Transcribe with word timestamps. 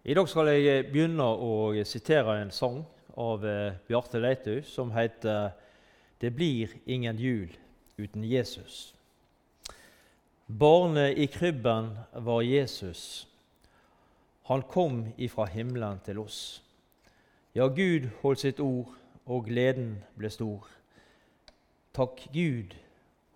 I 0.00 0.14
dag 0.16 0.24
skal 0.32 0.48
jeg 0.48 0.86
begynne 0.88 1.26
å 1.28 1.72
sitere 1.84 2.38
en 2.40 2.50
sang 2.56 2.78
av 3.20 3.42
eh, 3.44 3.74
Bjarte 3.84 4.16
Leitau 4.16 4.62
som 4.64 4.94
heter 4.96 5.52
'Det 6.20 6.30
blir 6.34 6.72
ingen 6.86 7.18
jul 7.18 7.50
uten 7.98 8.24
Jesus'. 8.24 8.94
Barnet 10.48 11.18
i 11.18 11.26
krybben 11.26 11.98
var 12.12 12.40
Jesus. 12.40 13.28
Han 14.44 14.62
kom 14.62 15.12
ifra 15.18 15.44
himmelen 15.44 16.00
til 16.04 16.18
oss. 16.18 16.62
Ja, 17.54 17.68
Gud 17.68 18.08
holdt 18.22 18.40
sitt 18.40 18.60
ord, 18.60 18.88
og 19.26 19.44
gleden 19.44 20.04
ble 20.16 20.30
stor. 20.30 20.66
Takk 21.92 22.28
Gud 22.32 22.74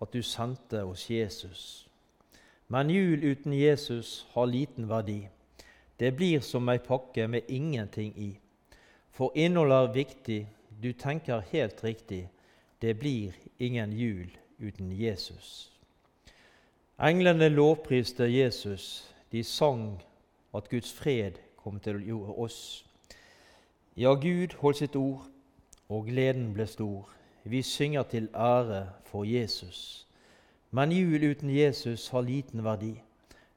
at 0.01 0.13
du 0.13 0.21
sendte 0.21 0.83
oss 0.83 1.09
Jesus. 1.09 1.87
Men 2.67 2.89
jul 2.89 3.23
uten 3.23 3.53
Jesus 3.53 4.27
har 4.33 4.45
liten 4.45 4.89
verdi. 4.89 5.29
Det 5.99 6.11
blir 6.15 6.39
som 6.39 6.69
ei 6.69 6.77
pakke 6.77 7.27
med 7.27 7.41
ingenting 7.47 8.13
i. 8.17 8.31
For 9.11 9.31
innholdet 9.35 9.77
er 9.77 9.93
viktig, 9.93 10.47
du 10.83 10.91
tenker 10.93 11.45
helt 11.51 11.83
riktig. 11.83 12.29
Det 12.81 12.97
blir 12.99 13.33
ingen 13.59 13.93
jul 13.93 14.29
uten 14.59 14.91
Jesus. 14.91 15.71
Englene 16.99 17.49
lovpriste 17.49 18.23
Jesus. 18.23 19.13
De 19.31 19.43
sang 19.43 20.01
at 20.53 20.69
Guds 20.69 20.93
fred 20.93 21.39
kom 21.57 21.79
til 21.79 22.13
oss. 22.13 22.85
Ja, 23.97 24.13
Gud 24.13 24.55
holdt 24.59 24.77
sitt 24.77 24.95
ord, 24.95 25.27
og 25.89 26.05
gleden 26.05 26.53
ble 26.53 26.67
stor. 26.67 27.09
Vi 27.43 27.61
synger 27.61 28.03
til 28.03 28.29
ære 28.35 28.89
for 29.05 29.23
Jesus. 29.23 30.07
Men 30.71 30.91
jul 30.91 31.23
uten 31.31 31.49
Jesus 31.49 32.09
har 32.09 32.21
liten 32.21 32.63
verdi. 32.63 33.01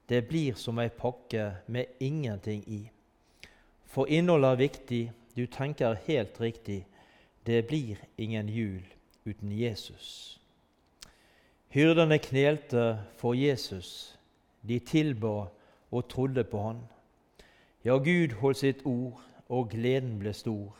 Det 0.09 0.21
blir 0.27 0.53
som 0.53 0.79
ei 0.79 0.89
pakke 0.89 1.51
med 1.67 1.85
ingenting 1.99 2.63
i. 2.67 2.89
For 3.85 4.09
innholdet 4.09 4.51
er 4.51 4.55
viktig, 4.55 5.11
du 5.35 5.45
tenker 5.45 5.99
helt 6.05 6.41
riktig. 6.41 6.85
Det 7.45 7.67
blir 7.67 7.97
ingen 8.17 8.49
jul 8.49 8.83
uten 9.25 9.51
Jesus. 9.51 10.39
Hyrdene 11.69 12.17
knelte 12.17 12.99
for 13.17 13.33
Jesus. 13.33 14.17
De 14.61 14.79
tilba 14.79 15.49
og 15.91 16.09
trodde 16.09 16.43
på 16.43 16.61
Han. 16.61 16.81
Ja, 17.85 17.97
Gud 17.97 18.33
holdt 18.41 18.57
sitt 18.57 18.81
ord, 18.85 19.21
og 19.49 19.69
gleden 19.69 20.19
ble 20.19 20.33
stor. 20.33 20.75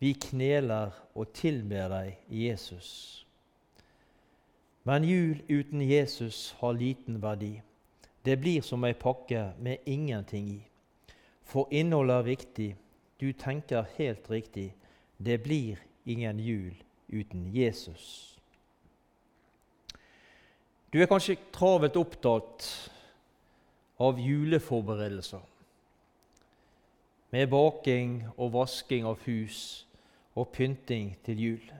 Vi 0.00 0.12
kneler 0.12 0.94
og 1.14 1.32
tilber 1.34 1.90
deg, 1.92 2.16
Jesus. 2.28 3.26
Men 4.84 5.04
jul 5.04 5.42
uten 5.50 5.82
Jesus 5.82 6.54
har 6.60 6.72
liten 6.72 7.20
verdi. 7.22 7.60
Det 8.24 8.36
blir 8.36 8.60
som 8.62 8.84
ei 8.84 8.92
pakke 8.92 9.52
med 9.58 9.86
ingenting 9.86 10.48
i. 10.52 10.60
For 11.44 11.68
innholdet 11.70 12.16
er 12.16 12.28
viktig. 12.28 12.70
Du 13.20 13.32
tenker 13.32 13.88
helt 13.96 14.30
riktig. 14.30 14.74
Det 15.18 15.42
blir 15.42 15.80
ingen 16.06 16.40
jul 16.40 16.74
uten 17.08 17.50
Jesus. 17.54 18.36
Du 20.92 20.98
er 21.00 21.06
kanskje 21.06 21.38
travelt 21.52 21.96
opptatt 21.96 22.66
av 24.00 24.18
juleforberedelser. 24.18 25.42
Med 27.30 27.46
baking 27.50 28.24
og 28.36 28.52
vasking 28.52 29.06
av 29.06 29.20
hus 29.26 29.86
og 30.34 30.48
pynting 30.52 31.12
til 31.24 31.40
jul. 31.40 31.72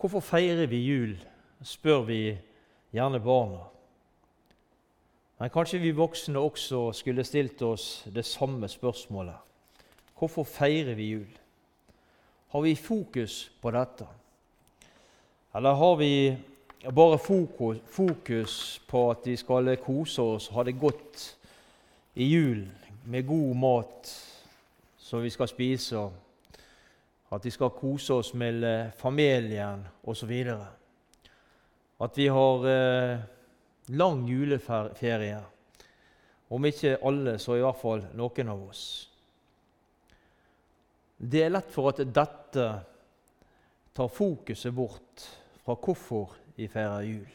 Hvorfor 0.00 0.20
feirer 0.24 0.66
vi 0.68 0.82
jul, 0.84 1.16
spør 1.64 2.04
vi 2.08 2.20
gjerne 2.92 3.20
barna. 3.24 3.66
Men 5.40 5.48
kanskje 5.48 5.78
vi 5.80 5.90
voksne 5.96 6.38
også 6.38 6.90
skulle 6.92 7.24
stilt 7.24 7.62
oss 7.64 8.04
det 8.12 8.26
samme 8.28 8.68
spørsmålet. 8.68 9.38
Hvorfor 10.18 10.44
feirer 10.44 10.94
vi 10.94 11.06
jul? 11.14 11.38
Har 12.52 12.60
vi 12.60 12.74
fokus 12.76 13.52
på 13.62 13.70
dette? 13.70 14.04
Eller 15.54 15.72
har 15.72 15.96
vi 15.96 16.36
bare 16.94 17.18
fokus, 17.18 17.78
fokus 17.86 18.82
på 18.88 19.10
at 19.10 19.24
vi 19.24 19.36
skal 19.36 19.76
kose 19.80 20.22
oss 20.22 20.48
ha 20.52 20.62
det 20.62 20.76
godt 20.80 21.38
i 22.14 22.24
julen 22.24 22.68
med 23.06 23.26
god 23.26 23.56
mat 23.56 24.12
som 24.98 25.22
vi 25.22 25.30
skal 25.30 25.48
spise, 25.48 26.04
at 27.32 27.44
vi 27.44 27.50
skal 27.50 27.70
kose 27.70 28.14
oss 28.14 28.34
med 28.34 28.90
familien 28.98 29.86
osv.? 30.04 30.44
At 32.00 32.16
vi 32.16 32.26
har 32.26 32.66
eh, 32.68 33.18
lang 33.86 34.28
juleferie. 34.28 35.40
Om 36.50 36.64
ikke 36.66 36.98
alle, 37.06 37.38
så 37.38 37.56
i 37.56 37.62
hvert 37.62 37.80
fall 37.80 38.04
noen 38.18 38.50
av 38.50 38.62
oss. 38.68 38.84
Det 41.20 41.44
er 41.44 41.52
lett 41.52 41.68
for 41.70 41.92
at 41.92 42.00
dette 42.00 42.66
tar 43.94 44.08
fokuset 44.08 44.74
bort 44.74 45.26
fra 45.64 45.76
hvorfor 45.76 46.32
vi 46.56 46.68
feirer 46.70 47.06
jul. 47.06 47.30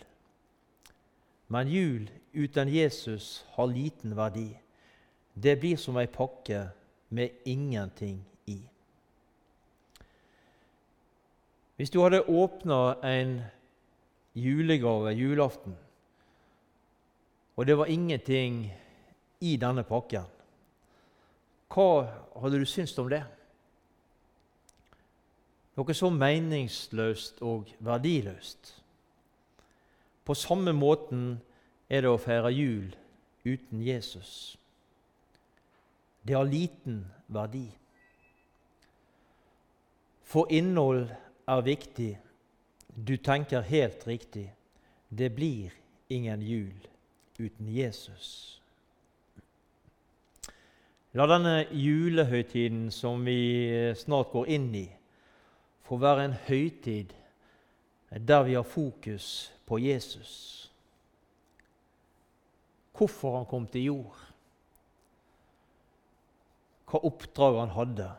Men 1.47 1.69
jul 1.69 2.09
uten 2.33 2.71
Jesus 2.73 3.45
har 3.55 3.69
liten 3.69 4.15
verdi. 4.17 4.49
Det 5.33 5.59
blir 5.61 5.77
som 5.77 5.97
ei 6.01 6.07
pakke 6.09 6.65
med 7.13 7.45
ingenting 7.45 8.17
i. 8.49 8.57
Hvis 11.75 11.91
du 11.91 11.99
hadde 12.01 12.23
åpna 12.25 12.95
en 13.03 13.41
julegave 14.33 15.13
julaften, 15.13 15.75
og 17.55 17.65
det 17.65 17.77
var 17.77 17.85
ingenting 17.85 18.73
i 19.39 19.55
denne 19.57 19.83
pakken. 19.83 20.27
Hva 21.71 22.05
hadde 22.41 22.59
du 22.59 22.65
syntes 22.67 22.97
om 22.99 23.09
det? 23.11 23.23
Noe 25.75 25.95
så 25.95 26.09
meningsløst 26.11 27.41
og 27.43 27.71
verdiløst. 27.83 28.71
På 30.25 30.33
samme 30.33 30.71
måten 30.73 31.35
er 31.91 32.05
det 32.05 32.11
å 32.11 32.19
feire 32.21 32.51
jul 32.55 32.93
uten 33.45 33.83
Jesus. 33.83 34.55
Det 36.25 36.35
har 36.35 36.47
liten 36.47 37.03
verdi. 37.27 37.67
For 40.25 40.49
innhold 40.49 41.11
er 41.47 41.67
viktig. 41.67 42.15
Du 42.95 43.17
tenker 43.17 43.67
helt 43.67 44.07
riktig. 44.07 44.47
Det 45.09 45.29
blir 45.35 45.75
ingen 46.09 46.41
jul 46.41 46.94
uten 47.39 47.67
Jesus. 47.67 48.61
La 51.15 51.27
denne 51.31 51.65
julehøytiden 51.71 52.89
som 52.91 53.23
vi 53.23 53.93
snart 53.95 54.33
går 54.33 54.49
inn 54.51 54.67
i, 54.75 54.87
få 55.87 55.99
være 56.01 56.25
en 56.27 56.35
høytid 56.47 57.13
der 58.15 58.43
vi 58.43 58.53
har 58.53 58.63
fokus 58.67 59.51
på 59.65 59.79
Jesus. 59.79 60.33
Hvorfor 62.97 63.37
han 63.37 63.47
kom 63.49 63.67
til 63.67 63.89
jord, 63.89 64.19
hva 66.85 67.01
oppdrag 67.03 67.59
han 67.59 67.73
hadde. 67.75 68.11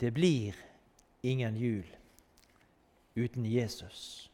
Det 0.00 0.12
blir 0.14 0.58
ingen 1.22 1.56
jul 1.56 1.86
uten 3.16 3.46
Jesus. 3.46 4.31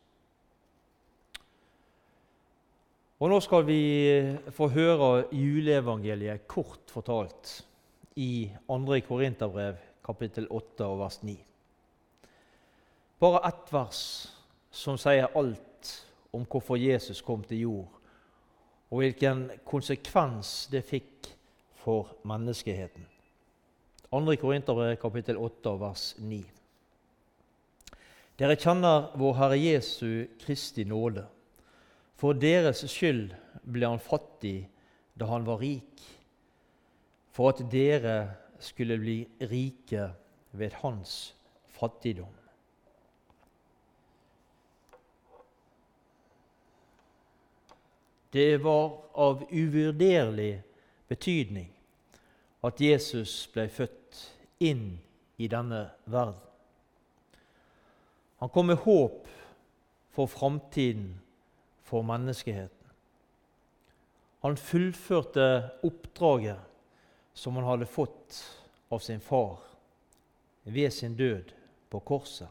Og 3.18 3.32
Nå 3.32 3.40
skal 3.42 3.64
vi 3.66 3.82
eh, 4.06 4.36
få 4.54 4.68
høre 4.70 5.24
juleevangeliet 5.34 6.44
kort 6.46 6.86
fortalt 6.94 7.56
i 8.14 8.46
2. 8.68 8.98
Korinterbrev, 9.08 9.80
kapittel 10.06 10.44
8 10.54 10.86
og 10.86 11.00
vers 11.00 11.16
9. 11.26 11.32
Bare 13.18 13.40
ett 13.48 13.72
vers 13.74 14.02
som 14.70 14.94
sier 15.02 15.34
alt 15.34 15.90
om 16.30 16.44
hvorfor 16.46 16.78
Jesus 16.78 17.18
kom 17.26 17.42
til 17.42 17.64
jord, 17.64 17.96
og 18.86 19.02
hvilken 19.02 19.48
konsekvens 19.66 20.68
det 20.70 20.84
fikk 20.86 21.26
for 21.80 22.12
menneskeheten. 22.22 23.02
2. 24.12 24.36
Korinterbrev, 24.38 24.94
kapittel 25.02 25.42
8 25.42 25.72
og 25.72 25.80
vers 25.82 26.04
9. 26.22 26.38
Dere 28.38 28.54
kjenner 28.62 29.10
vår 29.18 29.36
Herre 29.40 29.58
Jesu 29.58 30.38
Kristi 30.38 30.86
nåde. 30.86 31.26
For 32.18 32.34
deres 32.34 32.82
skyld 32.90 33.30
ble 33.62 33.86
han 33.86 34.02
fattig 34.02 34.66
da 35.18 35.28
han 35.30 35.46
var 35.46 35.60
rik, 35.62 36.02
for 37.30 37.52
at 37.52 37.62
dere 37.70 38.16
skulle 38.58 38.98
bli 38.98 39.20
rike 39.50 40.08
ved 40.58 40.74
hans 40.82 41.12
fattigdom. 41.78 42.34
Det 48.34 48.58
var 48.64 48.90
av 49.14 49.46
uvurderlig 49.50 50.58
betydning 51.08 51.70
at 52.66 52.82
Jesus 52.82 53.46
ble 53.54 53.68
født 53.72 54.18
inn 54.60 54.98
i 55.38 55.46
denne 55.48 55.86
verden. 56.10 56.42
Han 58.42 58.50
kom 58.52 58.68
med 58.70 58.82
håp 58.82 59.30
for 60.14 60.26
framtiden 60.30 61.14
for 61.88 62.04
menneskeheten. 62.04 62.74
Han 64.44 64.56
fullførte 64.60 65.70
oppdraget 65.82 66.60
som 67.34 67.56
han 67.56 67.64
hadde 67.64 67.88
fått 67.88 68.42
av 68.88 69.02
sin 69.02 69.20
far 69.20 69.58
ved 70.62 70.92
sin 70.92 71.16
død 71.16 71.52
på 71.88 72.00
korset. 72.00 72.48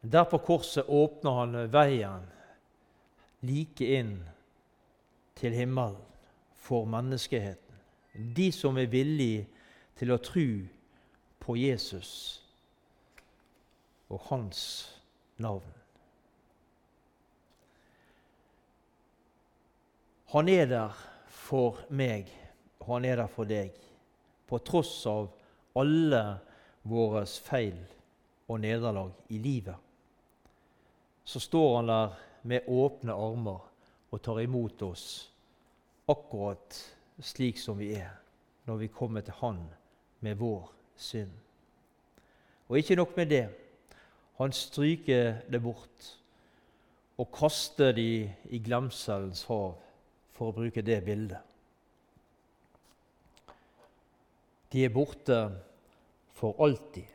Der 0.00 0.24
på 0.24 0.38
korset 0.38 0.86
åpner 0.88 1.40
han 1.40 1.56
veien 1.72 2.26
like 3.46 3.86
inn 3.98 4.18
til 5.38 5.56
himmelen 5.56 5.98
for 6.54 6.86
menneskeheten. 6.90 7.62
De 8.36 8.50
som 8.52 8.78
er 8.78 8.92
villige 8.92 9.46
til 9.98 10.12
å 10.14 10.20
tro 10.22 10.46
på 11.42 11.56
Jesus 11.58 12.12
og 14.08 14.22
hans 14.30 14.60
navn. 15.42 15.66
Han 20.32 20.48
er 20.48 20.66
der 20.66 20.96
for 21.30 21.84
meg, 21.94 22.30
og 22.82 22.96
han 22.96 23.04
er 23.04 23.20
der 23.22 23.30
for 23.30 23.48
deg, 23.48 23.74
på 24.46 24.58
tross 24.66 24.98
av 25.10 25.28
alle 25.78 26.22
våre 26.86 27.22
feil 27.26 27.78
og 28.48 28.60
nederlag 28.62 29.12
i 29.34 29.38
livet. 29.42 29.76
Så 31.26 31.42
står 31.42 31.76
han 31.76 31.90
der 31.90 32.18
med 32.46 32.68
åpne 32.70 33.14
armer 33.14 33.64
og 34.10 34.22
tar 34.22 34.42
imot 34.42 34.82
oss 34.86 35.06
akkurat 36.06 36.76
slik 37.22 37.58
som 37.58 37.78
vi 37.78 37.92
er 37.98 38.12
når 38.66 38.82
vi 38.82 38.92
kommer 38.92 39.22
til 39.26 39.34
Han 39.40 39.62
med 40.20 40.38
vår 40.38 40.70
synd. 40.96 41.30
Og 42.68 42.78
ikke 42.78 42.96
nok 42.96 43.16
med 43.16 43.26
det. 43.30 43.48
Han 44.38 44.52
stryker 44.52 45.40
det 45.50 45.62
bort 45.62 46.12
og 47.16 47.30
kaster 47.32 47.92
de 47.96 48.30
i 48.50 48.58
glemselens 48.58 49.44
hav, 49.48 49.78
for 50.36 50.50
å 50.50 50.56
bruke 50.56 50.84
det 50.84 51.00
bildet. 51.06 51.40
De 54.72 54.84
er 54.84 54.92
borte 54.92 55.38
for 56.36 56.58
alltid. 56.60 57.06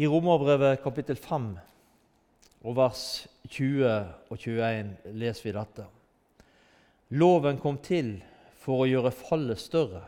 I 0.00 0.06
Romerbrevet 0.08 0.82
kapittel 0.84 1.16
5 1.16 1.50
og 2.64 2.76
vers 2.76 3.04
20 3.48 3.86
og 4.30 4.36
21 4.36 4.92
leser 5.20 5.48
vi 5.48 5.56
dette. 5.56 5.86
Loven 7.16 7.58
kom 7.60 7.80
til 7.82 8.18
for 8.60 8.84
å 8.84 8.88
gjøre 8.88 9.12
fallet 9.16 9.60
større, 9.60 10.04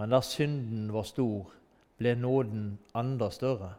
men 0.00 0.12
der 0.12 0.24
synden 0.26 0.88
var 0.94 1.06
stor, 1.06 1.52
ble 2.00 2.14
nåden 2.18 2.66
enda 2.98 3.28
større. 3.30 3.74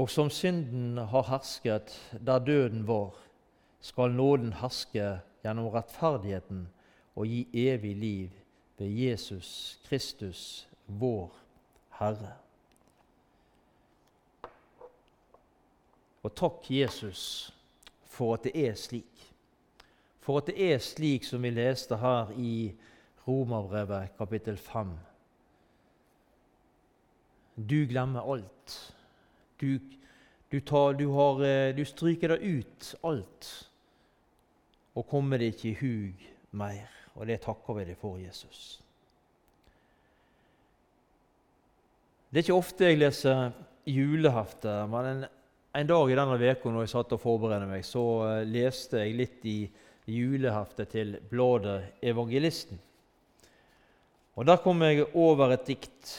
Og 0.00 0.08
som 0.10 0.30
synden 0.32 0.98
har 1.12 1.28
hersket 1.28 1.92
der 2.18 2.42
døden 2.42 2.86
var, 2.88 3.12
skal 3.80 4.12
nåden 4.12 4.52
herske 4.60 5.20
gjennom 5.42 5.70
rettferdigheten 5.72 6.66
og 7.16 7.26
gi 7.26 7.46
evig 7.68 7.96
liv 7.96 8.36
ved 8.78 8.88
Jesus 8.88 9.80
Kristus, 9.88 10.68
vår 10.86 11.32
Herre. 11.98 12.34
Og 16.22 16.34
takk, 16.36 16.66
Jesus, 16.68 17.52
for 18.04 18.36
at 18.36 18.44
det 18.44 18.52
er 18.68 18.76
slik. 18.76 19.26
For 20.20 20.40
at 20.40 20.50
det 20.50 20.60
er 20.60 20.80
slik 20.84 21.24
som 21.24 21.42
vi 21.42 21.52
leste 21.54 21.96
her 21.96 22.32
i 22.36 22.72
Romerbrevet 23.24 24.12
kapittel 24.18 24.56
5. 24.60 24.92
Du 27.56 27.86
glemmer 27.88 28.20
alt. 28.32 28.76
Du, 29.60 29.78
du, 30.52 30.60
tar, 30.60 30.92
du, 30.92 31.08
har, 31.12 31.42
eh, 31.44 31.76
du 31.76 31.84
stryker 31.84 32.36
deg 32.36 32.60
ut 32.60 32.94
alt 33.04 33.69
og 34.94 35.06
kommer 35.08 35.38
det 35.38 35.52
ikke 35.54 35.68
i 35.70 35.78
hug 35.80 36.30
mer. 36.58 36.88
Og 37.14 37.26
det 37.28 37.40
takker 37.44 37.76
vi 37.78 37.86
deg 37.90 37.98
for, 38.00 38.18
Jesus. 38.20 38.80
Det 42.30 42.38
er 42.38 42.46
ikke 42.46 42.58
ofte 42.58 42.86
jeg 42.86 43.00
leser 43.00 43.50
julehefte, 43.90 44.72
men 44.90 45.08
en, 45.08 45.24
en 45.74 45.88
dag 45.88 46.10
i 46.10 46.18
denne 46.18 46.38
uka 46.38 46.70
når 46.70 46.86
jeg 46.86 46.92
satt 46.92 47.14
og 47.16 47.22
forberedte 47.22 47.66
meg, 47.66 47.82
så 47.86 48.04
uh, 48.22 48.34
leste 48.46 49.02
jeg 49.02 49.16
litt 49.18 49.46
i 49.50 49.58
juleheftet 50.10 50.92
til 50.94 51.16
bladet 51.30 52.02
Evangelisten. 52.02 52.78
Og 54.38 54.46
Der 54.46 54.60
kom 54.62 54.82
jeg 54.86 55.08
over 55.14 55.52
et 55.52 55.66
dikt 55.66 56.14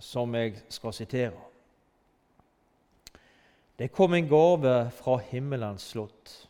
som 0.00 0.34
jeg 0.34 0.62
skal 0.72 0.94
sitere. 0.96 1.48
Det 3.76 3.90
kom 3.92 4.14
en 4.14 4.28
gave 4.28 4.74
fra 4.92 5.18
himmelens 5.30 5.90
slott. 5.92 6.49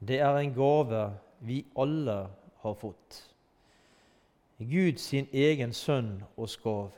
Det 0.00 0.20
er 0.20 0.36
en 0.36 0.54
gave 0.54 1.02
vi 1.40 1.64
alle 1.78 2.18
har 2.62 2.74
fått. 2.74 3.22
Gud 4.58 4.98
sin 5.00 5.28
egen 5.32 5.72
sønn 5.72 6.24
og 6.36 6.48
skav. 6.48 6.92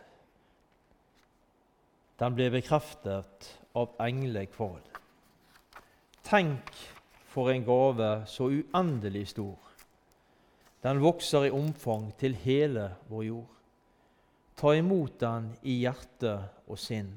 Den 2.19 2.35
ble 2.35 2.49
bekreftet 2.51 3.53
av 3.79 3.95
englekval. 4.03 4.83
Tenk 6.27 6.73
for 7.31 7.51
en 7.51 7.65
gave 7.67 8.11
så 8.27 8.51
uendelig 8.51 9.29
stor. 9.35 9.57
Den 10.83 11.03
vokser 11.03 11.49
i 11.49 11.55
omfang 11.55 12.11
til 12.19 12.35
hele 12.35 12.91
vår 13.09 13.23
jord. 13.23 13.55
Ta 14.59 14.75
imot 14.75 15.21
den 15.21 15.53
i 15.63 15.81
hjerte 15.85 16.35
og 16.67 16.79
sinn. 16.79 17.11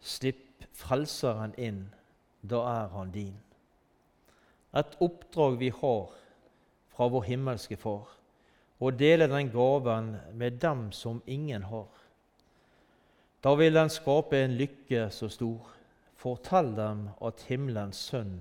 Slipp 0.00 0.46
Frelseren 0.80 1.54
inn, 1.58 1.82
da 2.42 2.62
er 2.70 2.92
han 2.94 3.10
din. 3.14 3.34
Et 4.76 4.96
oppdrag 5.02 5.56
vi 5.58 5.70
har 5.74 6.12
fra 6.94 7.08
vår 7.10 7.24
himmelske 7.26 7.78
Far, 7.80 8.06
å 8.78 8.90
dele 8.94 9.26
den 9.30 9.50
gaven 9.50 10.12
med 10.38 10.60
dem 10.62 10.90
som 10.94 11.22
ingen 11.26 11.66
har. 11.66 11.88
Da 13.42 13.54
vil 13.56 13.74
den 13.74 13.90
skape 13.90 14.38
en 14.38 14.54
lykke 14.60 15.08
så 15.14 15.30
stor. 15.32 15.72
Fortell 16.20 16.74
dem 16.76 17.06
at 17.24 17.42
himmelens 17.48 17.98
sønn 18.10 18.36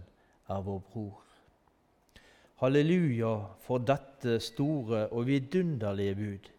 er 0.51 0.63
vår 0.65 0.81
bror. 0.91 1.17
Halleluja 2.59 3.33
for 3.63 3.79
dette 3.87 4.35
store 4.43 5.05
og 5.15 5.29
vidunderlige 5.29 6.15
bud. 6.19 6.49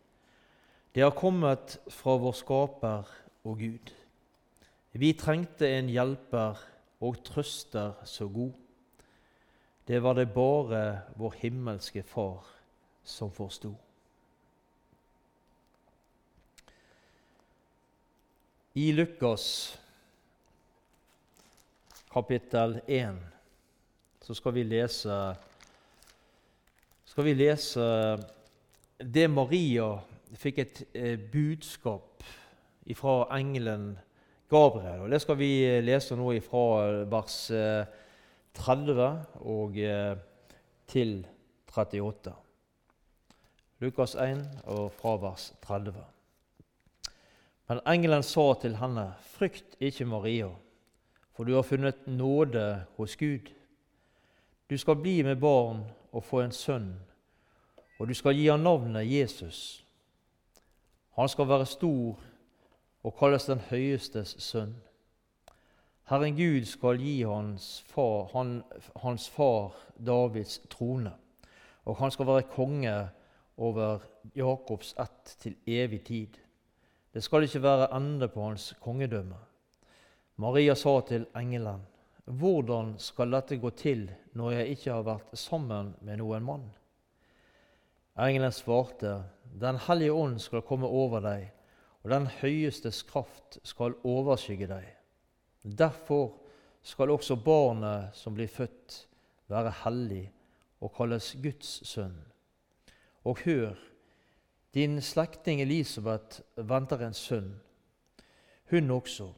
Det 0.94 1.04
har 1.04 1.12
kommet 1.14 1.76
fra 1.92 2.16
vår 2.18 2.38
skaper 2.38 3.10
og 3.44 3.58
Gud. 3.60 3.92
Vi 4.96 5.12
trengte 5.14 5.68
en 5.68 5.92
hjelper 5.92 6.58
og 7.04 7.20
trøster 7.24 8.00
så 8.08 8.26
god. 8.32 8.56
Det 9.86 10.02
var 10.02 10.14
det 10.14 10.26
bare 10.34 11.00
vår 11.16 11.34
himmelske 11.40 12.02
Far 12.02 12.44
som 13.02 13.32
forsto. 13.32 13.74
I 18.74 18.92
Lukas 18.92 19.78
kapittel 22.12 22.80
1 22.86 23.18
så 24.20 24.34
skal 24.34 24.54
vi 24.54 24.62
lese 24.64 25.16
skal 27.04 27.24
vi 27.24 27.34
lese 27.34 27.84
det 29.02 29.26
Maria 29.30 29.96
fikk 30.38 30.58
et 30.62 30.82
eh, 30.94 31.18
budskap 31.18 32.22
fra 32.96 33.14
engelen 33.34 33.98
Gabriel. 34.50 35.00
og 35.00 35.10
Det 35.10 35.20
skal 35.22 35.38
vi 35.38 35.50
lese 35.82 36.16
nå 36.18 36.32
fra 36.46 37.04
vers 37.10 37.38
eh, 37.50 37.84
30 38.60 39.08
og 39.40 39.78
eh, 39.78 40.16
til 40.86 41.26
38. 41.76 42.32
Lukas 43.80 44.14
1 44.14 44.42
og 44.64 44.90
fra 44.92 45.16
vers 45.16 45.54
30. 45.62 45.94
Men 47.70 47.80
engelen 47.86 48.22
sa 48.26 48.52
til 48.60 48.76
henne, 48.76 49.06
frykt 49.32 49.78
ikke, 49.80 50.04
Maria, 50.04 50.50
for 51.32 51.44
du 51.48 51.54
har 51.54 51.62
funnet 51.62 52.06
nåde 52.06 52.82
hos 52.96 53.16
Gud. 53.16 53.48
Du 54.70 54.76
skal 54.78 55.00
bli 55.00 55.22
med 55.22 55.40
barn 55.40 55.84
og 56.12 56.24
få 56.24 56.42
en 56.44 56.52
sønn, 56.52 56.92
og 57.98 58.08
du 58.08 58.14
skal 58.14 58.36
gi 58.36 58.48
ham 58.50 58.60
navnet 58.60 59.08
Jesus. 59.08 59.84
Han 61.16 61.28
skal 61.28 61.48
være 61.48 61.66
stor 61.66 62.20
og 63.02 63.16
kalles 63.18 63.48
den 63.48 63.62
høyestes 63.70 64.36
sønn. 64.38 64.74
Herren 66.10 66.34
Gud 66.34 66.64
skal 66.66 66.98
gi 66.98 67.20
hans 67.22 67.84
far, 67.86 68.30
han, 68.32 68.64
hans 68.98 69.28
far 69.30 69.76
Davids 69.94 70.56
trone, 70.66 71.12
og 71.86 72.00
han 72.00 72.10
skal 72.10 72.26
være 72.26 72.48
konge 72.50 72.94
over 73.54 74.02
Jakobs 74.34 74.90
ett 74.98 75.36
til 75.38 75.54
evig 75.70 76.02
tid. 76.08 76.40
Det 77.14 77.22
skal 77.22 77.46
ikke 77.46 77.62
være 77.62 77.92
ende 77.94 78.26
på 78.26 78.42
hans 78.42 78.72
kongedømme. 78.82 79.38
Maria 80.42 80.74
sa 80.74 80.98
til 81.06 81.30
engelen, 81.36 81.86
Hvordan 82.26 82.96
skal 82.98 83.30
dette 83.30 83.62
gå 83.62 83.70
til 83.70 84.08
når 84.34 84.50
jeg 84.50 84.68
ikke 84.74 84.92
har 84.92 85.06
vært 85.06 85.38
sammen 85.38 85.94
med 86.02 86.18
noen 86.18 86.42
mann? 86.42 86.70
Engelen 88.18 88.50
svarte, 88.52 89.20
Den 89.60 89.78
hellige 89.86 90.12
ånd 90.12 90.40
skal 90.42 90.66
komme 90.66 90.90
over 90.90 91.22
deg, 91.22 91.52
og 92.02 92.10
den 92.10 92.26
høyestes 92.42 93.02
kraft 93.06 93.62
skal 93.62 93.94
overskygge 94.02 94.66
deg. 94.66 94.96
Derfor 95.62 96.36
skal 96.82 97.10
også 97.10 97.36
barnet 97.36 98.16
som 98.16 98.34
blir 98.34 98.48
født, 98.48 99.06
være 99.50 99.72
hellig 99.84 100.24
og 100.80 100.92
kalles 100.96 101.34
Guds 101.42 101.80
sønn. 101.88 102.16
Og 103.24 103.38
hør, 103.44 103.74
din 104.74 105.00
slektning 105.02 105.60
Elisabeth 105.60 106.40
venter 106.56 107.02
en 107.04 107.14
sønn, 107.14 107.50
hun 108.70 108.90
også, 108.90 109.32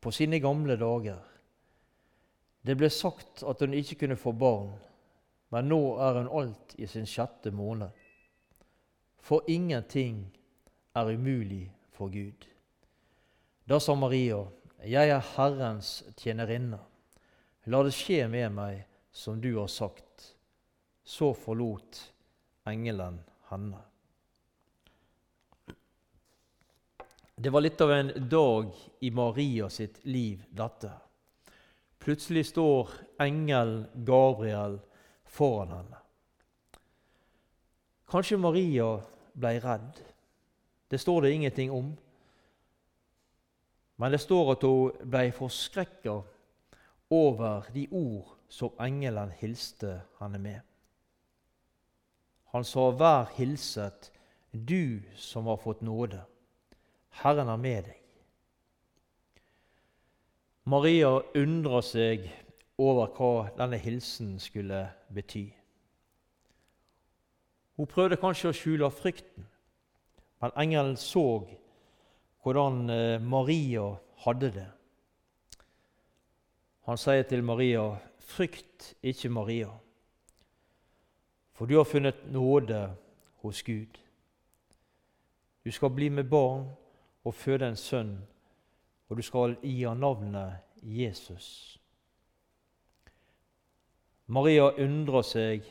på 0.00 0.10
sine 0.10 0.40
gamle 0.40 0.76
dager. 0.76 1.22
Det 2.66 2.76
ble 2.76 2.90
sagt 2.90 3.44
at 3.46 3.60
hun 3.60 3.74
ikke 3.74 3.96
kunne 4.02 4.18
få 4.20 4.32
barn, 4.32 4.74
men 5.54 5.70
nå 5.70 5.80
er 6.02 6.18
hun 6.18 6.32
alt 6.42 6.74
i 6.78 6.88
sin 6.90 7.06
sjette 7.06 7.52
måned. 7.54 7.88
For 9.24 9.46
ingenting 9.48 10.26
er 10.94 11.14
umulig 11.14 11.70
for 11.92 12.12
Gud. 12.12 12.48
Da 13.68 13.78
sa 13.80 13.94
Maria, 13.94 14.42
jeg 14.88 15.10
er 15.10 15.30
Herrens 15.34 16.02
tjenerinne. 16.20 16.80
La 17.70 17.80
det 17.84 17.94
skje 17.96 18.26
med 18.28 18.52
meg 18.56 18.82
som 19.14 19.40
du 19.40 19.54
har 19.56 19.70
sagt. 19.72 20.34
Så 21.04 21.32
forlot 21.36 22.00
engelen 22.68 23.18
henne. 23.50 23.80
Det 27.36 27.50
var 27.50 27.64
litt 27.64 27.80
av 27.80 27.90
en 27.92 28.12
dag 28.30 28.70
i 29.00 29.10
Maria 29.10 29.68
sitt 29.70 29.98
liv, 30.06 30.44
dette. 30.50 30.92
Plutselig 31.98 32.46
står 32.52 32.90
engelen 33.20 33.86
Gabriel 34.06 34.78
foran 35.24 35.72
henne. 35.74 36.00
Kanskje 38.12 38.38
Maria 38.38 38.88
ble 39.32 39.56
redd. 39.64 40.00
Det 40.88 41.00
står 41.02 41.24
det 41.24 41.32
ingenting 41.32 41.72
om. 41.74 41.94
Men 43.96 44.12
det 44.12 44.20
står 44.20 44.52
at 44.52 44.64
hun 44.66 45.10
ble 45.10 45.28
forskrekka 45.32 46.20
over 47.10 47.68
de 47.74 47.86
ord 47.90 48.34
som 48.48 48.74
engelen 48.80 49.30
hilste 49.38 50.00
henne 50.20 50.38
med. 50.38 50.60
Han 52.54 52.64
sa, 52.64 52.90
'Vær 52.90 53.30
hilset, 53.34 54.12
du 54.52 55.00
som 55.16 55.46
har 55.46 55.56
fått 55.56 55.82
nåde. 55.82 56.24
Herren 57.10 57.48
er 57.48 57.56
med 57.56 57.84
deg.' 57.84 58.00
Maria 60.64 61.20
undra 61.34 61.82
seg 61.82 62.30
over 62.78 63.10
hva 63.16 63.50
denne 63.58 63.76
hilsen 63.76 64.38
skulle 64.40 64.88
bety. 65.14 65.52
Hun 67.76 67.86
prøvde 67.90 68.16
kanskje 68.16 68.48
å 68.48 68.56
skjule 68.56 68.90
frykten, 68.90 69.46
men 70.40 70.54
engelen 70.56 70.96
så 70.96 71.44
hvordan 72.44 72.90
eh, 72.92 73.22
Maria 73.22 73.88
hadde 74.26 74.52
det. 74.52 74.68
Han 76.84 77.00
sier 77.00 77.24
til 77.24 77.42
Maria, 77.44 77.96
'Frykt 78.20 78.94
ikke, 79.02 79.28
Maria' 79.28 79.72
for 81.54 81.66
du 81.66 81.76
har 81.76 81.84
funnet 81.84 82.32
nåde 82.32 82.96
hos 83.42 83.62
Gud. 83.62 83.98
Du 85.64 85.70
skal 85.70 85.90
bli 85.90 86.08
med 86.08 86.24
barn 86.24 86.66
og 87.24 87.34
føde 87.34 87.68
en 87.68 87.76
sønn, 87.76 88.18
og 89.08 89.16
du 89.16 89.22
skal 89.22 89.56
gi 89.62 89.84
ham 89.84 90.02
navnet 90.02 90.58
Jesus. 90.82 91.78
Maria 94.26 94.72
undrer 94.82 95.22
seg 95.22 95.70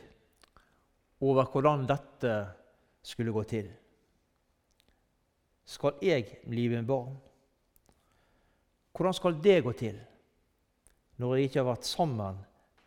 over 1.20 1.44
hvordan 1.52 1.86
dette 1.88 2.34
skulle 3.02 3.32
gå 3.32 3.42
til. 3.42 3.68
Skal 5.64 5.96
jeg 6.04 6.40
bli 6.48 6.68
med 6.68 6.86
barn? 6.88 7.16
Hvordan 8.94 9.16
skal 9.16 9.40
det 9.42 9.62
gå 9.64 9.72
til 9.78 9.96
når 11.18 11.36
jeg 11.36 11.48
ikke 11.48 11.60
har 11.62 11.70
vært 11.72 11.86
sammen 11.86 12.38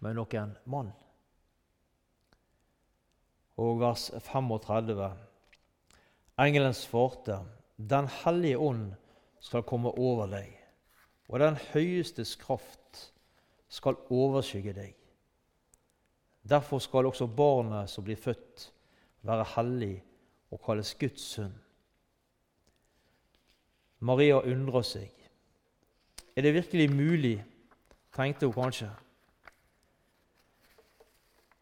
med 0.03 0.17
noen 0.17 0.55
mann? 0.67 0.91
og 3.57 3.79
vers 3.81 4.09
35. 4.21 5.11
Engelen 6.37 6.73
svarte, 6.73 7.39
Den 7.77 8.07
hellige 8.23 8.57
ånd 8.57 8.93
skal 9.39 9.61
komme 9.63 9.91
over 10.01 10.25
deg, 10.31 10.49
og 11.29 11.39
den 11.39 11.59
høyestes 11.73 12.35
kraft 12.41 13.11
skal 13.69 13.99
overskygge 14.09 14.73
deg. 14.73 14.95
Derfor 16.41 16.81
skal 16.81 17.05
også 17.05 17.27
barnet 17.27 17.91
som 17.91 18.05
blir 18.05 18.17
født, 18.17 18.71
være 19.21 19.45
hellig 19.53 19.95
og 20.49 20.61
kalles 20.65 20.95
Guds 20.97 21.21
sønn. 21.35 21.53
Maria 23.99 24.41
undrer 24.45 24.85
seg. 24.85 25.11
Er 26.35 26.41
det 26.45 26.53
virkelig 26.53 26.89
mulig, 26.93 27.37
tenkte 28.13 28.45
hun 28.45 28.53
kanskje. 28.53 28.89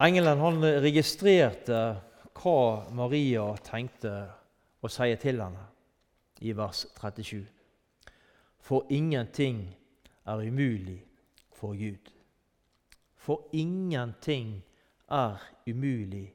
Engelen 0.00 0.42
han 0.44 0.60
registrerte 0.84 1.78
hva 2.36 2.58
Maria 2.92 3.46
tenkte 3.64 4.12
å 4.84 4.90
si 4.92 5.08
til 5.22 5.40
henne 5.40 5.64
i 6.44 6.52
vers 6.52 6.84
37. 7.00 7.46
For 8.60 8.84
ingenting 8.92 9.62
er 10.26 10.42
umulig 10.44 10.98
for 11.56 11.72
Gud. 11.78 12.12
For 13.16 13.48
ingenting 13.56 14.58
er 15.08 15.40
umulig 15.66 16.34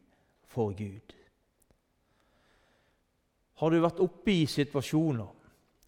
for 0.49 0.73
Gud. 0.73 1.13
Har 3.61 3.69
du 3.69 3.77
vært 3.83 4.01
oppe 4.01 4.33
i 4.33 4.47
situasjoner 4.49 5.40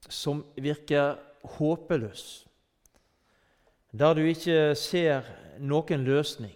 som 0.10 0.44
virker 0.56 1.16
håpeløs, 1.58 2.48
der 3.92 4.14
du 4.14 4.22
ikke 4.22 4.76
ser 4.76 5.28
noen 5.60 6.04
løsning, 6.04 6.56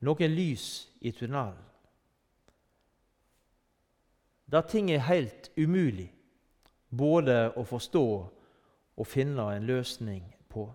noen 0.00 0.34
lys 0.34 0.88
i 1.00 1.12
tunnelen. 1.12 1.58
Der 4.50 4.66
ting 4.66 4.90
er 4.90 5.06
helt 5.06 5.50
umulig 5.56 6.10
både 6.90 7.52
å 7.54 7.62
forstå 7.62 8.06
og 9.00 9.06
finne 9.06 9.46
en 9.54 9.66
løsning 9.68 10.24
på. 10.50 10.66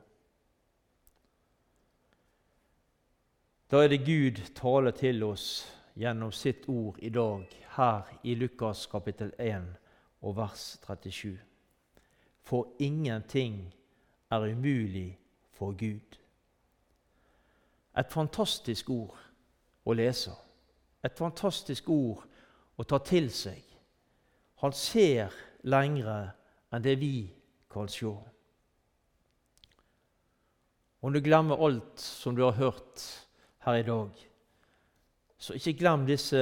Da 3.71 3.81
er 3.83 3.91
det 3.91 4.05
Gud 4.05 4.39
taler 4.55 4.95
til 4.95 5.23
oss 5.27 5.65
gjennom 5.99 6.31
sitt 6.31 6.69
ord 6.69 7.01
i 7.03 7.09
dag, 7.09 7.43
her 7.75 8.13
i 8.23 8.35
Lukas 8.39 8.85
kapittel 8.87 9.33
1 9.39 9.67
og 10.21 10.37
vers 10.37 10.77
37. 10.85 11.35
For 12.45 12.67
ingenting 12.79 13.73
er 14.31 14.45
umulig 14.45 15.17
for 15.51 15.73
Gud. 15.73 16.19
Et 17.97 18.11
fantastisk 18.11 18.89
ord 18.89 19.17
å 19.85 19.95
lese. 19.95 20.33
Et 21.05 21.13
fantastisk 21.17 21.89
ord 21.89 22.23
å 22.77 22.83
ta 22.83 22.99
til 23.05 23.31
seg. 23.33 23.61
Han 24.61 24.75
ser 24.75 25.33
lengre 25.65 26.17
enn 26.73 26.83
det 26.83 26.97
vi 27.01 27.15
kan 27.71 27.89
se. 27.91 28.11
Om 31.05 31.13
du 31.13 31.21
glemmer 31.21 31.61
alt 31.61 32.01
som 32.01 32.35
du 32.35 32.43
har 32.43 32.57
hørt 32.57 33.03
her 33.65 33.79
i 33.79 33.85
dag, 33.85 34.09
så 35.37 35.53
ikke 35.53 35.77
glem 35.77 36.05
disse, 36.07 36.39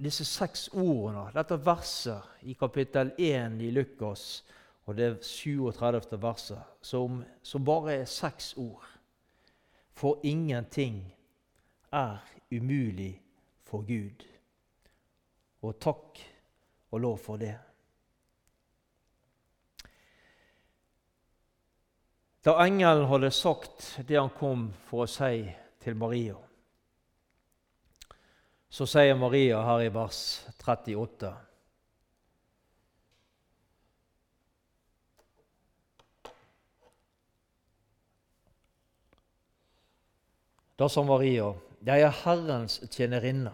disse 0.00 0.24
seks 0.24 0.68
ordene, 0.72 1.28
dette 1.34 1.58
verset 1.64 2.46
i 2.48 2.54
kapittel 2.58 3.12
1 3.18 3.60
i 3.60 3.70
Lukas, 3.74 4.42
og 4.88 4.96
det 4.96 5.24
37. 5.24 6.16
verset, 6.22 6.62
som, 6.82 7.22
som 7.42 7.64
bare 7.64 8.00
er 8.00 8.08
seks 8.08 8.54
ord. 8.58 8.86
For 9.92 10.20
ingenting 10.24 11.02
er 11.92 12.18
umulig 12.50 13.20
for 13.68 13.84
Gud. 13.86 14.24
Og 15.62 15.76
takk 15.80 16.22
og 16.90 17.00
lov 17.00 17.18
for 17.20 17.36
det. 17.36 17.54
Da 22.44 22.56
engelen 22.64 23.04
hadde 23.10 23.30
sagt 23.30 24.00
det 24.08 24.16
han 24.16 24.32
kom 24.32 24.70
for 24.88 25.04
å 25.04 25.10
si 25.10 25.44
til 25.84 25.96
Maria, 26.00 26.38
så 28.70 28.86
sier 28.86 29.18
Maria 29.18 29.60
her 29.66 29.84
i 29.84 29.94
vers 29.94 30.18
38 30.62 31.32
Da 40.80 40.88
sa 40.88 41.02
Maria, 41.02 41.52
'Jeg 41.84 42.00
er 42.00 42.14
Herrens 42.24 42.80
tjenerinne. 42.90 43.52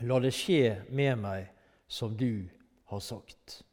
La 0.00 0.18
det 0.22 0.30
skje 0.30 0.84
med 0.90 1.16
meg 1.18 1.48
som 1.88 2.14
du 2.16 2.46
har 2.86 3.00
sagt.' 3.00 3.64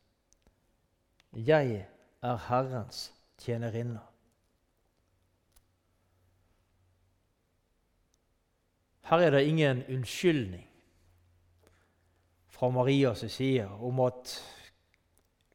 Jeg 1.33 1.85
er 2.21 2.37
Herrens 2.47 3.11
tjenerinne. 3.37 4.01
Her 9.09 9.19
er 9.19 9.35
det 9.35 9.47
ingen 9.47 9.83
unnskyldning 9.91 10.67
fra 12.53 12.69
Marias 12.71 13.25
side 13.31 13.67
om 13.67 13.99
at 13.99 14.37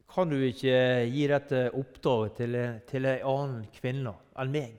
kan 0.09 0.29
du 0.29 0.35
ikke 0.41 0.75
gi 1.09 1.25
dette 1.29 1.69
oppdraget 1.77 2.35
til, 2.37 2.57
til 2.89 3.05
en 3.05 3.25
annen 3.31 3.65
kvinne 3.73 4.13
enn 4.41 4.53
meg? 4.53 4.77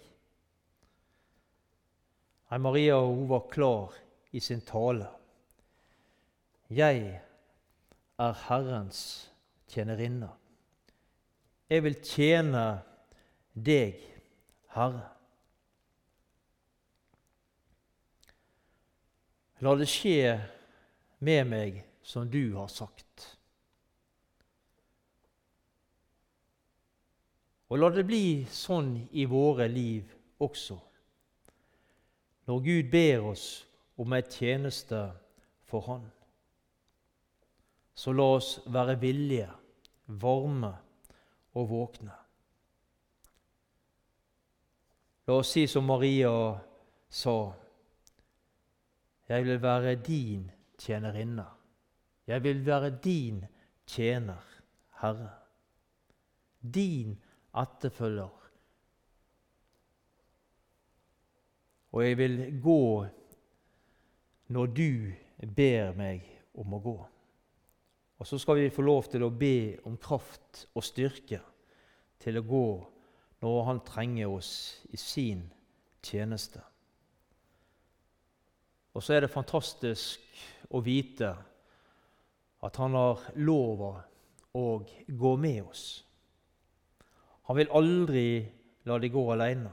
Nei, 2.51 2.59
Maria 2.59 2.99
hun 2.99 3.29
var 3.31 3.47
klar 3.51 3.95
i 4.35 4.43
sin 4.43 4.63
tale. 4.67 5.07
Jeg 6.71 7.21
er 8.19 8.43
Herrens 8.47 9.31
tjenerinne. 9.71 10.31
Jeg 11.71 11.85
vil 11.87 11.99
tjene 12.03 12.65
deg, 13.55 14.03
Herre. 14.75 15.20
La 19.61 19.75
det 19.77 19.89
skje 19.93 20.39
med 21.21 21.49
meg 21.51 21.83
som 22.03 22.29
du 22.31 22.55
har 22.57 22.71
sagt. 22.73 23.27
Og 27.71 27.79
la 27.79 27.91
det 27.95 28.07
bli 28.09 28.47
sånn 28.51 28.95
i 29.13 29.27
våre 29.31 29.69
liv 29.71 30.09
også. 30.43 30.79
Når 32.49 32.65
Gud 32.65 32.89
ber 32.91 33.29
oss 33.31 33.45
om 34.01 34.17
ei 34.17 34.25
tjeneste 34.27 35.05
for 35.69 35.87
Han, 35.87 36.09
så 37.95 38.17
la 38.17 38.27
oss 38.41 38.55
være 38.65 38.97
villige, 38.99 39.51
varme 40.19 40.73
og 41.55 41.69
våkne. 41.71 42.17
La 45.29 45.37
oss 45.37 45.53
si 45.55 45.69
som 45.71 45.87
Maria 45.87 46.33
sa, 47.07 47.53
jeg 49.31 49.45
vil 49.45 49.63
være 49.63 49.95
din 49.95 50.51
tjenerinne. 50.79 51.45
Jeg 52.27 52.43
vil 52.43 52.67
være 52.67 52.91
din 52.91 53.45
tjener, 53.87 54.43
Herre. 55.01 55.31
Din 56.75 57.23
etterfølger. 57.55 58.51
Og 61.93 62.05
jeg 62.09 62.19
vil 62.19 62.61
gå 62.63 63.07
når 64.47 64.67
du 64.67 65.13
ber 65.57 65.95
meg 65.95 66.27
om 66.55 66.75
å 66.75 66.83
gå. 66.83 66.97
Og 68.19 68.27
så 68.27 68.39
skal 68.39 68.59
vi 68.59 68.73
få 68.75 68.83
lov 68.83 69.07
til 69.13 69.23
å 69.23 69.31
be 69.31 69.79
om 69.87 69.95
kraft 69.97 70.67
og 70.75 70.85
styrke 70.85 71.39
til 72.19 72.39
å 72.39 72.47
gå 72.47 72.67
når 73.41 73.63
Han 73.65 73.85
trenger 73.87 74.35
oss 74.35 74.51
i 74.91 74.99
sin 74.99 75.47
tjeneste. 76.03 76.61
Og 78.95 79.03
så 79.03 79.15
er 79.15 79.25
det 79.25 79.33
fantastisk 79.33 80.23
å 80.71 80.83
vite 80.83 81.31
at 82.61 82.77
Han 82.77 82.97
har 82.99 83.23
lova 83.41 83.93
å 84.53 84.65
gå 85.07 85.37
med 85.41 85.63
oss. 85.63 85.85
Han 87.49 87.57
vil 87.57 87.71
aldri 87.75 88.27
la 88.87 88.99
deg 88.99 89.13
gå 89.15 89.23
alene. 89.33 89.71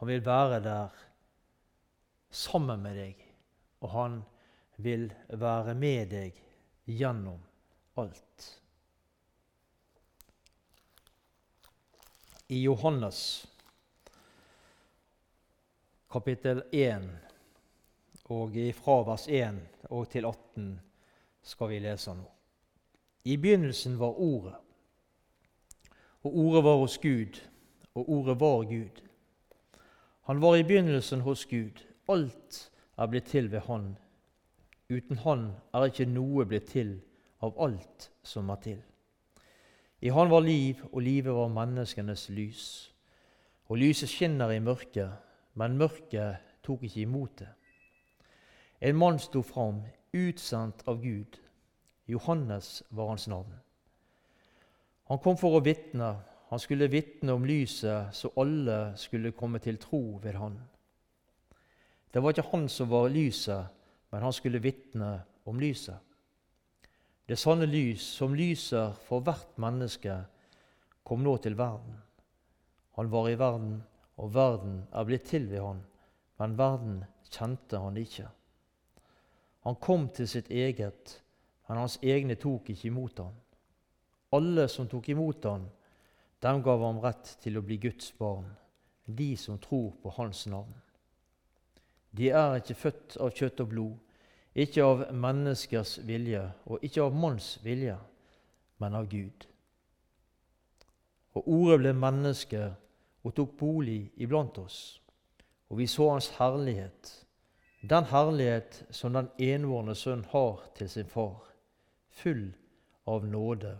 Han 0.00 0.08
vil 0.08 0.24
være 0.24 0.60
der 0.64 1.02
sammen 2.34 2.82
med 2.82 2.98
deg, 2.98 3.20
og 3.80 3.90
han 3.94 4.16
vil 4.82 5.06
være 5.28 5.74
med 5.78 6.10
deg 6.10 6.40
gjennom 6.90 7.38
alt. 8.00 8.48
I 12.52 12.60
Johannes 12.66 13.20
kapittel 16.14 16.62
1 16.70 17.08
og 18.30 18.52
fra 18.78 19.00
vers 19.02 19.24
1 19.26 19.56
og 19.90 20.04
til 20.12 20.28
18 20.28 20.68
skal 21.42 21.72
vi 21.72 21.80
lese 21.82 22.14
nå. 22.14 22.28
I 23.24 23.34
begynnelsen 23.36 23.96
var 23.98 24.20
Ordet, 24.22 24.54
og 26.22 26.36
ordet 26.38 26.62
var 26.64 26.76
hos 26.76 26.98
Gud, 27.02 27.40
og 27.94 28.10
ordet 28.10 28.38
var 28.40 28.62
Gud. 28.70 29.02
Han 30.30 30.40
var 30.40 30.56
i 30.56 30.62
begynnelsen 30.62 31.20
hos 31.20 31.46
Gud. 31.46 31.82
Alt 32.08 32.70
er 32.96 33.06
blitt 33.06 33.26
til 33.34 33.50
ved 33.50 33.66
Han. 33.66 33.96
Uten 34.90 35.18
Han 35.18 35.50
er 35.74 35.90
ikke 35.90 36.06
noe 36.06 36.46
blitt 36.46 36.70
til 36.70 37.00
av 37.42 37.58
alt 37.58 38.10
som 38.22 38.54
er 38.54 38.62
til. 38.62 38.80
I 40.00 40.14
Han 40.14 40.30
var 40.30 40.46
liv, 40.46 40.86
og 40.92 41.02
livet 41.02 41.34
var 41.34 41.48
menneskenes 41.48 42.28
lys. 42.30 42.92
Og 43.66 43.76
lyset 43.82 44.08
skinner 44.08 44.50
i 44.50 44.62
mørket, 44.62 45.23
men 45.54 45.78
mørket 45.78 46.42
tok 46.64 46.82
ikke 46.86 47.04
imot 47.04 47.38
det. 47.42 47.50
En 48.84 48.96
mann 48.98 49.18
sto 49.22 49.42
fram, 49.42 49.82
utsendt 50.12 50.82
av 50.88 51.00
Gud. 51.02 51.38
Johannes 52.06 52.82
var 52.90 53.08
hans 53.08 53.28
navn. 53.28 53.52
Han 55.08 55.20
kom 55.24 55.36
for 55.40 55.56
å 55.56 55.64
vitne. 55.64 56.14
Han 56.50 56.60
skulle 56.60 56.90
vitne 56.92 57.34
om 57.34 57.46
lyset, 57.48 58.12
så 58.14 58.30
alle 58.40 58.94
skulle 59.00 59.34
komme 59.36 59.58
til 59.58 59.78
tro 59.80 60.18
ved 60.22 60.36
han. 60.38 60.58
Det 62.12 62.22
var 62.22 62.34
ikke 62.34 62.50
han 62.52 62.68
som 62.70 62.90
var 62.92 63.08
lyset, 63.10 63.72
men 64.12 64.22
han 64.22 64.32
skulle 64.32 64.62
vitne 64.62 65.16
om 65.48 65.58
lyset. 65.60 65.96
Det 67.26 67.38
sanne 67.40 67.66
lys, 67.66 68.04
som 68.04 68.36
lyser 68.36 68.92
for 69.08 69.24
hvert 69.24 69.56
menneske, 69.58 70.18
kom 71.04 71.24
nå 71.24 71.36
til 71.40 71.56
verden. 71.58 71.96
Han 73.00 73.10
var 73.10 73.28
i 73.28 73.38
verden, 73.40 73.80
og 74.16 74.34
verden 74.34 74.82
er 74.92 75.06
blitt 75.08 75.28
til 75.30 75.48
ved 75.50 75.62
han, 75.64 75.82
men 76.38 76.58
verden 76.58 76.98
kjente 77.30 77.80
han 77.80 77.96
ikke. 77.98 78.28
Han 79.64 79.78
kom 79.80 80.08
til 80.14 80.28
sitt 80.28 80.50
eget, 80.50 81.18
men 81.68 81.80
hans 81.80 81.96
egne 82.02 82.36
tok 82.36 82.68
ikke 82.70 82.90
imot 82.90 83.22
han. 83.22 83.34
Alle 84.34 84.68
som 84.68 84.88
tok 84.90 85.08
imot 85.08 85.46
han, 85.48 85.66
dem 86.44 86.62
gav 86.62 86.82
ham 86.84 87.00
rett 87.00 87.36
til 87.40 87.56
å 87.56 87.64
bli 87.64 87.78
Guds 87.80 88.10
barn, 88.18 88.50
de 89.06 89.32
som 89.40 89.58
tror 89.60 89.94
på 90.02 90.12
Hans 90.16 90.44
navn. 90.50 90.74
De 92.14 92.28
er 92.30 92.58
ikke 92.60 92.76
født 92.78 93.16
av 93.20 93.32
kjøtt 93.34 93.62
og 93.64 93.70
blod, 93.72 93.94
ikke 94.54 94.84
av 94.86 95.00
menneskers 95.10 95.96
vilje 96.06 96.44
og 96.68 96.84
ikke 96.86 97.02
av 97.02 97.16
manns 97.16 97.56
vilje, 97.64 97.96
men 98.78 98.94
av 98.94 99.08
Gud. 99.10 99.46
Og 101.34 101.48
Ordet 101.56 101.80
ble 101.80 101.94
menneske 101.98 102.68
og 103.24 103.34
tok 103.34 103.56
bolig 103.58 104.12
iblant 104.20 104.58
oss, 104.60 105.00
og 105.68 105.80
vi 105.80 105.86
så 105.88 106.10
Hans 106.10 106.28
herlighet, 106.36 107.12
den 107.88 108.04
herlighet 108.08 108.82
som 108.90 109.16
den 109.16 109.30
envårende 109.40 109.96
sønn 109.96 110.24
har 110.32 110.60
til 110.76 110.88
sin 110.88 111.08
far, 111.08 111.40
full 112.08 112.52
av 113.08 113.24
nåde 113.28 113.74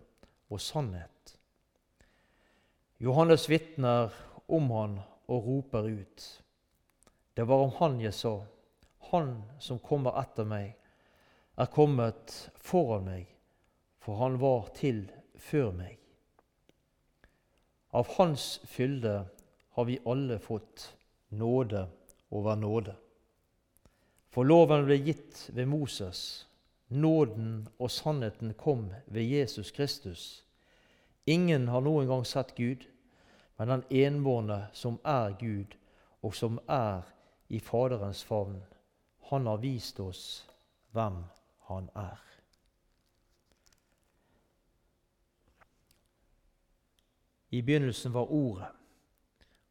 og 0.51 0.61
sannhet. 0.61 1.37
Johannes 2.99 3.49
vitner 3.51 4.13
om 4.47 4.71
han 4.71 4.99
og 5.27 5.47
roper 5.47 5.89
ut. 5.89 6.27
Det 7.35 7.45
var 7.49 7.65
om 7.65 7.73
han 7.79 8.01
jeg 8.01 8.15
sa, 8.15 8.39
han 9.11 9.37
som 9.61 9.81
kommer 9.83 10.17
etter 10.21 10.47
meg, 10.49 10.75
er 11.57 11.71
kommet 11.71 12.33
foran 12.57 13.07
meg, 13.09 13.29
for 14.03 14.19
han 14.21 14.39
var 14.41 14.71
til 14.77 15.05
før 15.39 15.73
meg. 15.77 15.99
Av 17.95 18.09
hans 18.17 18.59
fylde 18.67 19.21
har 19.75 19.85
vi 19.85 19.99
alle 20.05 20.39
fått 20.39 20.97
nåde 21.29 21.87
over 22.29 22.57
nåde. 22.57 22.95
For 24.31 24.47
loven 24.47 24.85
ble 24.87 24.99
gitt 25.03 25.49
ved 25.55 25.67
Moses, 25.71 26.47
nåden 26.95 27.65
og 27.79 27.91
sannheten 27.91 28.53
kom 28.59 28.89
ved 29.07 29.27
Jesus 29.27 29.71
Kristus. 29.75 30.45
Ingen 31.27 31.69
har 31.69 31.83
noen 31.83 32.07
gang 32.07 32.23
sett 32.27 32.55
Gud, 32.55 32.87
men 33.59 33.71
den 33.71 33.85
enbårne 33.91 34.61
som 34.75 35.01
er 35.03 35.35
Gud, 35.41 35.75
og 36.23 36.35
som 36.35 36.61
er 36.71 37.03
i 37.51 37.59
Faderens 37.59 38.23
favn, 38.25 38.61
han 39.31 39.47
har 39.51 39.59
vist 39.63 39.99
oss 40.01 40.45
hvem 40.95 41.19
han 41.67 41.91
er. 41.99 42.23
I 47.51 47.63
begynnelsen 47.63 48.15
var 48.15 48.31
Ordet, 48.31 48.71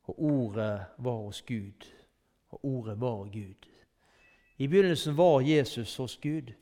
og 0.04 0.24
Ordet 0.24 0.86
var 0.98 1.12
hos 1.12 1.42
Gud, 1.42 1.88
og 2.50 2.66
Ordet 2.66 3.02
var 3.02 3.18
Gud. 3.18 3.70
I 4.58 4.68
begynnelsen 4.68 5.18
var 5.18 5.42
Jesus 5.42 5.96
hos 5.98 6.18
Gud. 6.18 6.54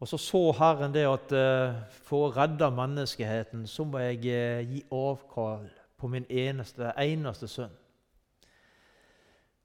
Og 0.00 0.08
så 0.08 0.16
så 0.16 0.52
Herren 0.52 0.94
det 0.94 1.06
at 1.08 1.32
uh, 1.32 1.76
for 1.90 2.26
å 2.26 2.32
redde 2.36 2.70
menneskeheten 2.70 3.66
så 3.66 3.84
må 3.84 4.02
jeg 4.04 4.18
uh, 4.28 4.72
gi 4.72 4.82
avkall 4.92 5.68
på 5.96 6.08
min 6.12 6.26
eneste, 6.28 6.92
eneste 7.00 7.48
sønn. 7.48 7.76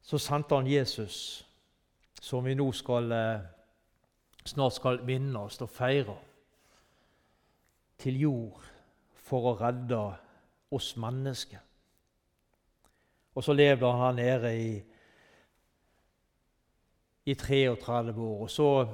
Så 0.01 0.17
sendte 0.17 0.55
han 0.55 0.67
Jesus, 0.67 1.47
som 2.21 2.45
vi 2.45 2.55
nå 2.55 2.69
skal, 2.71 3.11
uh, 3.11 4.45
snart 4.45 4.77
skal 4.77 5.01
minnes 5.05 5.59
og 5.61 5.69
feire, 5.69 6.15
til 7.99 8.21
jord 8.23 8.63
for 9.13 9.51
å 9.51 9.57
redde 9.59 9.99
oss 10.71 10.95
mennesker. 10.97 11.59
Og 13.35 13.43
så 13.43 13.53
levde 13.53 13.91
han 13.91 14.01
her 14.01 14.11
nede 14.17 14.51
i, 14.57 14.83
i 17.25 17.33
33 17.33 18.21
år. 18.21 18.41
og 18.41 18.49
så 18.49 18.87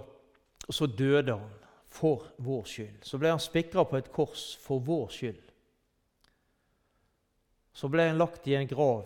og 0.68 0.74
så 0.74 0.86
døde 0.86 1.32
han 1.32 1.52
for 1.88 2.26
vår 2.38 2.66
skyld. 2.68 3.04
Så 3.04 3.18
ble 3.20 3.32
han 3.32 3.42
spikra 3.42 3.86
på 3.88 3.98
et 3.98 4.10
kors 4.12 4.50
for 4.60 4.84
vår 4.84 5.08
skyld. 5.16 5.44
Så 7.74 7.88
ble 7.94 8.10
han 8.10 8.20
lagt 8.20 8.48
i 8.48 8.58
en 8.58 8.68
grav 8.68 9.06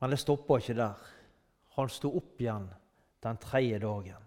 Men 0.00 0.12
det 0.12 0.18
stoppa 0.20 0.58
ikke 0.60 0.74
der. 0.76 1.04
Han 1.76 1.88
sto 1.88 2.10
opp 2.18 2.40
igjen 2.40 2.66
den 3.24 3.38
tredje 3.40 3.78
dagen. 3.80 4.26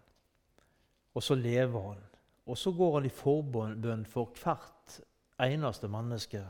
Og 1.14 1.24
så 1.24 1.36
lever 1.38 1.84
han. 1.92 2.02
Og 2.50 2.58
så 2.58 2.72
går 2.74 2.96
han 2.96 3.06
i 3.06 3.14
forbønn 3.14 4.06
for 4.10 4.34
hvert 4.42 4.98
eneste 5.46 5.88
menneske 5.88 6.42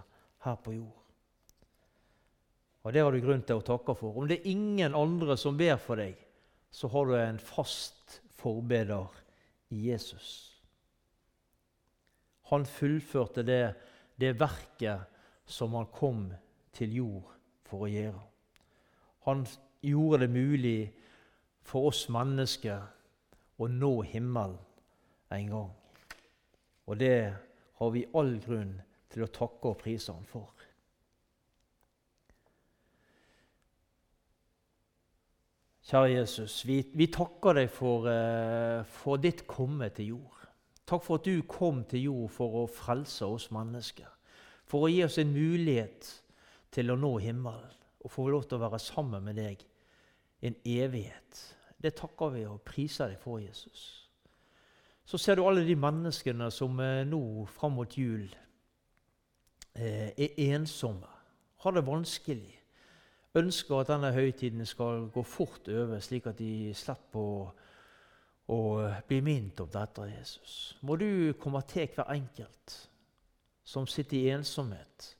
her 0.46 0.56
på 0.64 0.72
jord. 0.72 0.99
Og 2.84 2.94
Det 2.94 3.02
har 3.04 3.12
du 3.12 3.20
grunn 3.22 3.44
til 3.44 3.60
å 3.60 3.66
takke 3.66 3.96
for. 3.98 4.16
Om 4.16 4.28
det 4.30 4.40
er 4.40 4.52
ingen 4.52 4.96
andre 4.96 5.36
som 5.38 5.58
ber 5.60 5.78
for 5.82 6.00
deg, 6.00 6.16
så 6.72 6.88
har 6.88 7.10
du 7.10 7.16
en 7.18 7.40
fast 7.42 8.22
forbeder 8.40 9.10
i 9.76 9.90
Jesus. 9.90 10.30
Han 12.50 12.66
fullførte 12.66 13.44
det, 13.44 13.76
det 14.16 14.40
verket 14.40 15.06
som 15.46 15.76
han 15.78 15.90
kom 15.94 16.30
til 16.74 16.96
jord 16.96 17.36
for 17.68 17.86
å 17.86 17.92
gjøre. 17.92 18.24
Han 19.28 19.44
gjorde 19.86 20.24
det 20.24 20.32
mulig 20.34 20.80
for 21.68 21.92
oss 21.92 22.08
mennesker 22.10 22.88
å 23.60 23.68
nå 23.70 23.92
himmelen 24.08 24.58
en 25.36 25.52
gang. 25.52 25.70
Og 26.90 26.98
det 26.98 27.18
har 27.80 27.92
vi 27.94 28.08
all 28.18 28.38
grunn 28.42 28.74
til 29.14 29.26
å 29.26 29.34
takke 29.34 29.74
og 29.74 29.82
prise 29.84 30.14
ham 30.14 30.26
for. 30.26 30.50
Kjære 35.90 36.20
Jesus, 36.20 36.68
vi, 36.68 36.84
vi 36.94 37.08
takker 37.10 37.56
deg 37.58 37.70
for, 37.74 38.04
uh, 38.06 38.86
for, 38.86 39.18
ditt 39.18 39.48
komme 39.50 39.88
til 39.90 40.12
jord. 40.12 40.44
Takk 40.86 41.02
for 41.02 41.18
at 41.18 41.26
du 41.26 41.42
kom 41.50 41.80
til 41.90 42.04
jord 42.04 42.30
for 42.36 42.58
å 42.60 42.68
frelse 42.70 43.26
oss 43.26 43.48
mennesker. 43.50 44.06
For 44.70 44.86
å 44.86 44.92
gi 44.92 45.00
oss 45.08 45.18
en 45.18 45.32
mulighet 45.34 46.12
til 46.70 46.94
å 46.94 46.98
nå 47.00 47.10
himmelen 47.24 47.74
og 48.06 48.14
få 48.14 48.28
lov 48.30 48.46
til 48.46 48.60
å 48.60 48.68
være 48.68 48.82
sammen 48.84 49.26
med 49.26 49.42
deg 49.42 49.64
en 50.46 50.60
evighet. 50.62 51.42
Det 51.82 51.96
takker 51.98 52.38
vi 52.38 52.46
og 52.46 52.62
priser 52.70 53.10
deg 53.10 53.18
for, 53.26 53.42
Jesus. 53.42 53.88
Så 55.10 55.18
ser 55.18 55.40
du 55.40 55.48
alle 55.48 55.66
de 55.66 55.74
menneskene 55.74 56.52
som 56.54 56.78
uh, 56.78 57.02
nå 57.02 57.24
fram 57.50 57.80
mot 57.82 57.98
jul 57.98 58.30
uh, 58.30 60.10
er 60.14 60.38
ensomme, 60.52 61.10
har 61.66 61.74
det 61.74 61.88
vanskelig 61.90 62.59
ønsker 63.36 63.82
at 63.82 63.92
denne 63.92 64.12
høytiden 64.14 64.66
skal 64.66 65.08
gå 65.14 65.24
fort 65.24 65.68
over, 65.70 66.00
slik 66.02 66.28
at 66.30 66.40
de 66.40 66.74
slipper 66.76 67.20
å, 67.20 67.52
å 68.50 68.60
bli 69.08 69.22
minnet 69.22 69.62
om 69.62 69.70
dette, 69.74 70.08
Jesus. 70.10 70.56
Må 70.82 70.98
du 70.98 71.34
komme 71.42 71.62
til 71.70 71.90
hver 71.94 72.10
enkelt 72.16 72.78
som 73.70 73.88
sitter 73.88 74.18
i 74.18 74.30
ensomhet, 74.34 75.16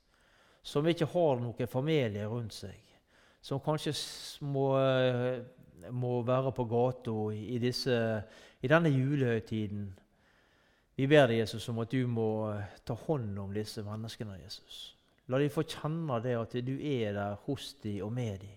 som 0.62 0.86
ikke 0.86 1.08
har 1.12 1.40
noen 1.40 1.70
familie 1.70 2.26
rundt 2.28 2.56
seg, 2.56 2.78
som 3.40 3.62
kanskje 3.62 3.94
må, 4.44 4.66
må 5.94 6.20
være 6.26 6.52
på 6.52 6.66
gata 6.68 7.16
i, 7.32 7.56
i 7.56 8.68
denne 8.68 8.90
julehøytiden. 8.92 9.86
Vi 10.98 11.06
ber 11.08 11.30
deg, 11.30 11.38
Jesus, 11.44 11.68
om 11.72 11.78
at 11.80 11.94
du 11.94 12.02
må 12.10 12.28
ta 12.84 12.98
hånd 13.06 13.38
om 13.40 13.54
disse 13.54 13.80
menneskene. 13.86 14.36
Jesus. 14.42 14.90
La 15.30 15.38
de 15.38 15.50
få 15.52 15.62
kjenne 15.62 16.18
det 16.24 16.34
at 16.34 16.56
du 16.66 16.72
er 16.74 17.14
der 17.14 17.36
hos 17.46 17.74
dem 17.84 18.00
og 18.02 18.12
med 18.12 18.40
dem. 18.42 18.56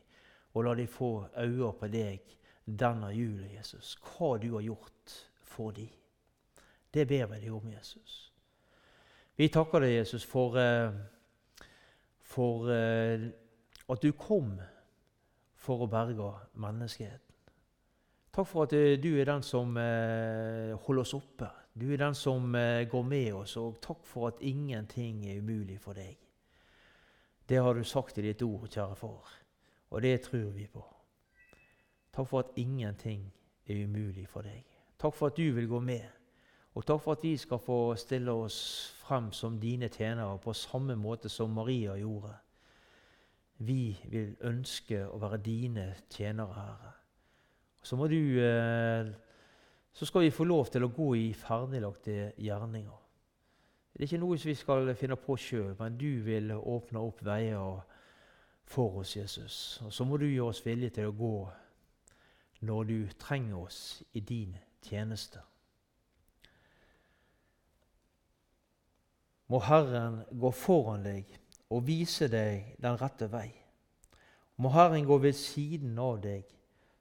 Og 0.53 0.65
la 0.65 0.73
de 0.77 0.87
få 0.89 1.27
øyne 1.37 1.73
på 1.77 1.89
deg 1.93 2.33
denne 2.65 3.09
julen, 3.13 3.51
Jesus. 3.53 3.95
Hva 4.01 4.37
du 4.41 4.53
har 4.55 4.65
gjort 4.65 5.17
for 5.41 5.71
dem. 5.71 5.89
Det 6.93 7.07
ber 7.07 7.25
vi 7.31 7.41
deg 7.41 7.53
om, 7.53 7.69
Jesus. 7.73 8.33
Vi 9.35 9.49
takker 9.49 9.81
deg, 9.81 9.95
Jesus, 9.97 10.25
for, 10.25 10.57
eh, 10.57 10.93
for 12.21 12.69
eh, 12.69 13.29
at 13.89 14.01
du 14.01 14.11
kom 14.13 14.55
for 15.57 15.81
å 15.81 15.89
berge 15.89 16.29
menneskeheten. 16.53 17.19
Takk 18.33 18.49
for 18.49 18.65
at 18.65 18.73
eh, 18.77 18.97
du 19.01 19.11
er 19.17 19.29
den 19.29 19.41
som 19.45 19.73
holder 19.73 21.01
oss 21.01 21.15
oppe. 21.17 21.49
Du 21.73 21.87
er 21.91 21.97
den 21.97 22.13
som 22.13 22.53
går 22.53 23.03
med 23.09 23.33
oss, 23.33 23.57
og 23.57 23.81
takk 23.81 24.05
for 24.05 24.29
at 24.29 24.41
ingenting 24.45 25.25
er 25.25 25.41
umulig 25.41 25.79
for 25.81 25.97
deg. 25.97 26.17
Det 27.49 27.59
har 27.59 27.73
du 27.73 27.83
sagt 27.83 28.17
i 28.17 28.25
ditt 28.25 28.41
ord, 28.41 28.67
kjære 28.71 28.95
far, 28.95 29.31
og 29.89 30.01
det 30.01 30.21
tror 30.27 30.51
vi 30.55 30.67
på. 30.71 30.83
Takk 32.13 32.27
for 32.29 32.43
at 32.43 32.53
ingenting 32.55 33.25
er 33.67 33.83
umulig 33.83 34.27
for 34.29 34.45
deg. 34.45 34.63
Takk 34.99 35.15
for 35.17 35.31
at 35.31 35.37
du 35.37 35.51
vil 35.55 35.67
gå 35.67 35.79
med, 35.83 36.05
og 36.73 36.85
takk 36.85 37.01
for 37.03 37.17
at 37.17 37.25
vi 37.25 37.35
skal 37.37 37.59
få 37.59 37.95
stille 37.99 38.31
oss 38.31 38.59
frem 39.03 39.31
som 39.35 39.59
dine 39.59 39.89
tjenere 39.91 40.39
på 40.41 40.53
samme 40.53 40.95
måte 40.95 41.29
som 41.29 41.51
Maria 41.53 41.97
gjorde. 41.99 42.33
Vi 43.57 43.93
vil 44.09 44.33
ønske 44.47 45.03
å 45.05 45.19
være 45.21 45.43
dine 45.43 45.87
tjenere, 46.09 46.53
Herre. 46.57 46.93
Så, 47.83 47.99
du, 48.07 48.39
eh, 48.39 49.11
så 49.93 50.05
skal 50.05 50.21
vi 50.21 50.31
få 50.31 50.47
lov 50.47 50.71
til 50.71 50.85
å 50.85 50.91
gå 50.95 51.09
i 51.19 51.33
ferdiglagte 51.35 52.31
gjerninger. 52.39 53.02
Det 53.93 54.01
er 54.01 54.07
ikke 54.07 54.23
noe 54.23 54.37
vi 54.41 54.55
skal 54.57 54.95
finne 54.97 55.15
på 55.21 55.35
sjøl, 55.37 55.75
men 55.77 55.97
du 56.01 56.23
vil 56.25 56.49
åpne 56.57 56.99
opp 56.99 57.19
veier 57.25 57.83
for 58.65 59.03
oss, 59.03 59.15
Jesus. 59.17 59.81
Og 59.85 59.93
så 59.93 60.05
må 60.05 60.17
du 60.17 60.25
gjøre 60.25 60.49
oss 60.49 60.63
villige 60.65 60.95
til 60.97 61.11
å 61.11 61.17
gå 61.17 61.35
når 62.65 62.87
du 62.89 62.97
trenger 63.19 63.59
oss 63.67 63.81
i 64.17 64.23
din 64.25 64.55
tjeneste. 64.81 65.43
Må 69.53 69.59
Herren 69.61 70.23
gå 70.31 70.49
foran 70.57 71.05
deg 71.05 71.29
og 71.69 71.85
vise 71.85 72.25
deg 72.31 72.73
den 72.81 72.97
rette 72.97 73.27
vei. 73.29 73.51
Må 74.57 74.73
Herren 74.73 75.05
gå 75.05 75.19
ved 75.21 75.37
siden 75.37 75.99
av 76.01 76.17
deg, 76.23 76.47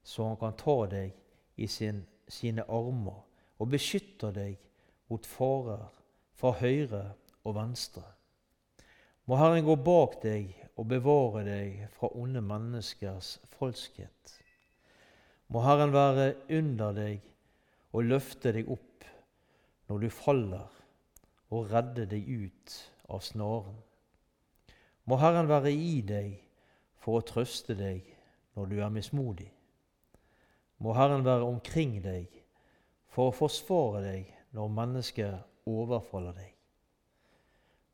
så 0.05 0.27
han 0.29 0.37
kan 0.37 0.61
ta 0.61 0.77
deg 0.93 1.17
i 1.57 1.71
sin, 1.71 2.05
sine 2.29 2.69
armer 2.69 3.23
og 3.57 3.73
beskytte 3.73 4.33
deg 4.35 4.61
mot 5.09 5.25
farer 5.25 6.02
fra 6.39 6.55
høyre 6.59 7.05
og 7.45 7.57
venstre. 7.57 8.05
Må 9.27 9.39
Herren 9.39 9.65
gå 9.67 9.77
bak 9.79 10.19
deg 10.23 10.51
og 10.77 10.89
bevare 10.91 11.45
deg 11.47 11.85
fra 11.95 12.11
onde 12.19 12.43
menneskers 12.43 13.37
falskhet. 13.59 14.39
Må 15.53 15.63
Herren 15.63 15.93
være 15.95 16.33
under 16.59 16.97
deg 16.97 17.23
og 17.93 18.09
løfte 18.09 18.55
deg 18.57 18.71
opp 18.73 19.07
når 19.91 20.05
du 20.07 20.09
faller, 20.15 20.69
og 21.53 21.69
redde 21.69 22.07
deg 22.09 22.25
ut 22.25 22.77
av 23.13 23.21
snaren. 23.21 23.77
Må 25.05 25.19
Herren 25.21 25.51
være 25.51 25.73
i 25.75 26.01
deg 26.07 26.39
for 27.03 27.19
å 27.19 27.27
trøste 27.27 27.77
deg 27.77 28.07
når 28.57 28.71
du 28.71 28.79
er 28.81 28.95
mismodig. 28.95 29.51
Må 30.83 30.95
Herren 30.97 31.27
være 31.27 31.45
omkring 31.45 31.99
deg 32.03 32.31
for 33.13 33.29
å 33.29 33.37
forsvare 33.37 34.01
deg 34.07 34.31
når 34.57 34.73
mennesker 34.79 35.37
overfaller 35.67 36.35
deg. 36.37 36.53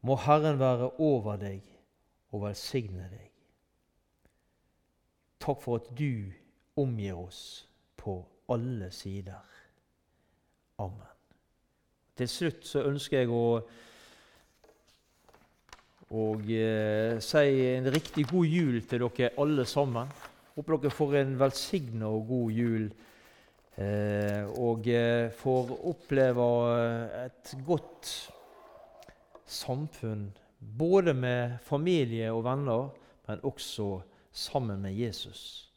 Må 0.07 0.17
Herren 0.23 0.59
være 0.61 0.91
over 1.03 1.37
deg 1.41 1.65
og 2.33 2.45
velsigne 2.47 3.09
deg. 3.11 3.27
Takk 5.43 5.63
for 5.63 5.81
at 5.81 5.91
du 5.99 6.31
omgir 6.79 7.19
oss 7.19 7.43
på 7.99 8.21
alle 8.53 8.91
sider. 8.95 9.45
Amen. 10.79 11.15
Til 12.19 12.29
slutt 12.31 12.67
så 12.67 12.83
ønsker 12.89 13.23
jeg 13.23 13.31
å, 13.31 13.61
å 16.11 16.25
eh, 16.43 17.19
si 17.23 17.61
en 17.75 17.91
riktig 17.95 18.27
god 18.31 18.47
jul 18.47 18.81
til 18.91 19.05
dere 19.07 19.33
alle 19.39 19.67
sammen. 19.69 20.11
Håper 20.57 20.81
dere 20.83 20.95
får 20.95 21.17
en 21.21 21.37
velsigna 21.39 22.11
og 22.11 22.27
god 22.31 22.59
jul. 22.59 22.89
Eh, 23.79 24.43
og 24.59 24.89
eh, 24.91 25.31
får 25.31 25.71
oppleve 25.87 26.47
et 27.27 27.55
godt 27.67 28.11
samfunn 29.47 30.33
både 30.59 31.15
med 31.15 31.59
familie 31.63 32.33
og 32.33 32.43
venner, 32.45 32.89
men 33.29 33.45
også 33.47 34.01
sammen 34.33 34.83
med 34.83 34.99
Jesus. 34.99 35.68